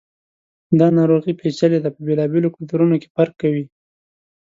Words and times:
دا 0.79 0.87
ناروغي 0.97 1.33
پیچلي 1.41 1.79
ده، 1.83 1.89
په 1.95 2.01
بېلابېلو 2.07 2.53
کلتورونو 2.55 2.95
کې 3.01 3.07
فرق 3.15 3.33
کوي. 3.41 3.65